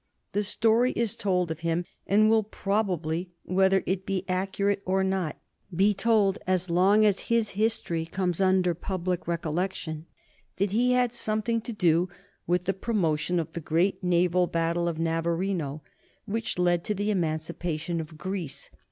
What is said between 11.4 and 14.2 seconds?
to do with the promotion of the great